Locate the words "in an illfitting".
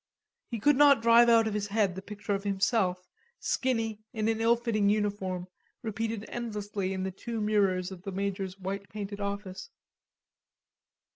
4.13-4.89